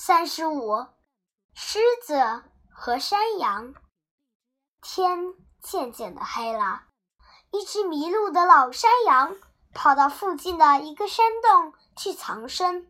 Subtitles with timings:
[0.00, 0.86] 三十五，
[1.54, 3.74] 狮子和山羊。
[4.80, 6.82] 天渐渐的黑了，
[7.50, 9.34] 一只迷路的老山羊
[9.74, 12.88] 跑到附近的一个山洞去藏身。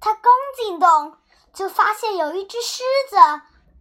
[0.00, 1.18] 它刚进洞，
[1.52, 3.16] 就发现有一只狮子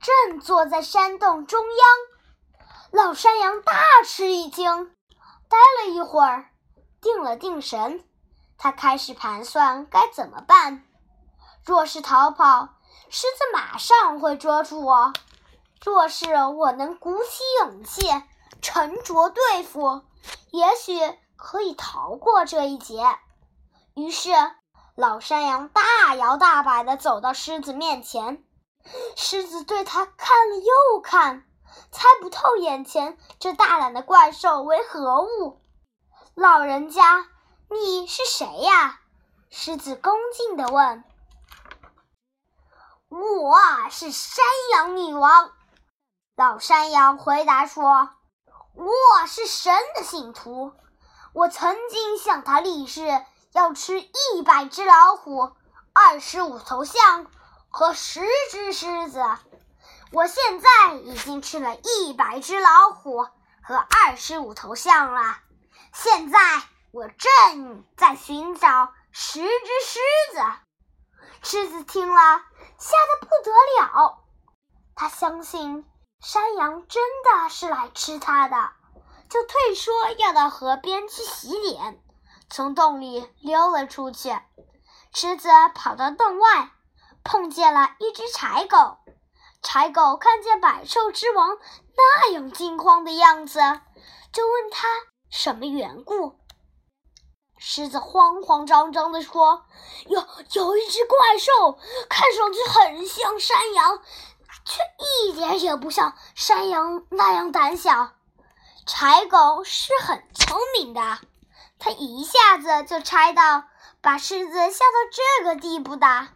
[0.02, 3.06] 正坐在山洞中央。
[3.06, 3.74] 老山羊大
[4.06, 4.94] 吃一惊，
[5.48, 6.52] 呆了一会儿，
[7.00, 8.04] 定了定神，
[8.58, 10.86] 他开始盘算该怎么办。
[11.66, 12.70] 若是逃跑，
[13.10, 15.14] 狮子马上会捉住我；
[15.82, 18.02] 若是我能鼓起勇气，
[18.62, 20.02] 沉着对付，
[20.52, 21.00] 也许
[21.38, 23.18] 可以逃过这一劫。
[23.94, 24.32] 于是，
[24.96, 28.44] 老山羊大摇大摆地走到狮子面前。
[29.16, 31.46] 狮子对他看了又看，
[31.92, 35.62] 猜不透眼前这大胆的怪兽为何物。
[36.36, 37.26] 老人家，
[37.70, 39.00] 你是谁呀？
[39.50, 41.06] 狮子恭敬地问。
[43.44, 43.60] 我
[43.92, 45.52] 是山羊女王，
[46.38, 48.10] 老山羊回答说
[48.74, 50.72] ：“我是神的信徒，
[51.34, 55.52] 我曾经向他立誓，要吃一百只老虎、
[55.92, 57.30] 二十五头象
[57.68, 59.22] 和十只狮子。
[60.14, 63.28] 我现在已经吃了一百只老虎
[63.62, 65.40] 和二十五头象了，
[65.92, 66.40] 现在
[66.94, 69.48] 我正在寻找十只
[69.86, 70.00] 狮
[70.34, 70.42] 子。”
[71.46, 72.42] 狮子听了，
[72.84, 74.20] 吓得不得了。
[74.94, 75.86] 他相信
[76.20, 78.72] 山羊真的是来吃它的，
[79.30, 82.04] 就退缩，要到河边去洗脸，
[82.50, 84.38] 从洞里溜了出去。
[85.14, 86.72] 狮子跑到洞外，
[87.24, 88.98] 碰见了一只柴狗。
[89.62, 91.58] 柴狗看见百兽之王
[91.96, 93.60] 那样惊慌的样子，
[94.34, 94.88] 就问他
[95.30, 96.38] 什么缘故。
[97.76, 99.66] 狮子慌慌张张地说
[100.06, 104.00] ：“有有一只怪兽，看上去很像山羊，
[104.64, 104.80] 却
[105.26, 108.12] 一点也不像山羊那样胆小。
[108.86, 111.18] 柴狗是很聪明的，
[111.80, 113.64] 它一下子就猜到
[114.02, 116.28] 把狮子吓到这个地步的，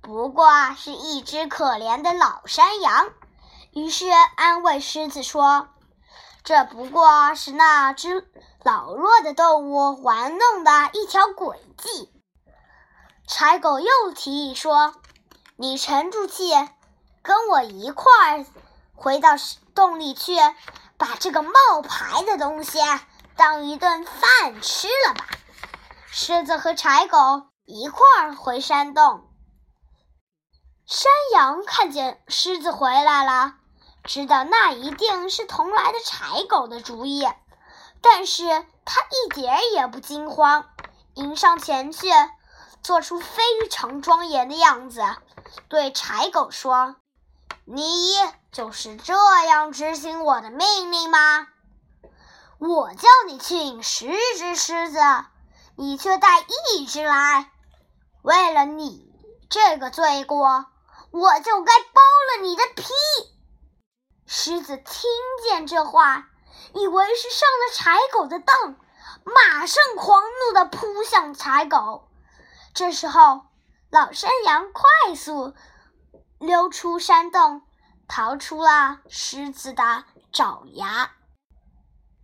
[0.00, 3.10] 不过是一只可怜的老山羊。
[3.72, 4.06] 于是
[4.36, 5.66] 安慰狮子说。”
[6.44, 8.30] 这不过是那只
[8.64, 12.10] 老弱的动物玩弄的一条诡计。
[13.28, 14.94] 柴狗又提议说
[15.56, 16.50] ：“你沉住气，
[17.22, 18.46] 跟我一块儿
[18.94, 19.32] 回到
[19.74, 20.36] 洞里去，
[20.96, 21.52] 把这个冒
[21.86, 22.78] 牌的东西
[23.36, 25.26] 当一顿饭吃了吧。”
[26.10, 29.28] 狮子和柴狗一块儿回山洞。
[30.86, 33.56] 山羊看见狮子回来了。
[34.04, 37.26] 知道那一定是同来的柴狗的主意，
[38.04, 38.44] 但是
[38.84, 40.68] 他一点也不惊慌，
[41.14, 42.06] 迎上前去，
[42.82, 45.02] 做出非常庄严的样子，
[45.70, 46.96] 对柴狗说
[47.64, 47.82] ：“你
[48.52, 49.14] 就是这
[49.46, 51.48] 样执行我的命令吗？
[52.58, 54.06] 我叫你去引十
[54.36, 54.98] 只狮子，
[55.74, 56.44] 你却带
[56.76, 57.50] 一只来，
[58.20, 59.10] 为了你
[59.48, 60.66] 这个罪过，
[61.10, 62.84] 我就该剥了你的皮。”
[64.28, 65.10] 狮子听
[65.48, 66.28] 见这话，
[66.74, 68.76] 以为是上了柴狗的当，
[69.24, 72.08] 马上狂怒地扑向柴狗。
[72.74, 73.42] 这时候，
[73.90, 75.54] 老山羊快速
[76.38, 77.62] 溜出山洞，
[78.08, 81.12] 逃出了狮子的爪牙。